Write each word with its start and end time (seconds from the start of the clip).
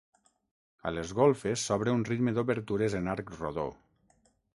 A 0.89 0.93
les 0.93 1.11
golfes 1.19 1.65
s'obre 1.67 1.93
un 1.97 2.01
ritme 2.07 2.33
d'obertures 2.37 2.97
en 3.01 3.11
arc 3.13 3.31
rodó. 3.37 3.67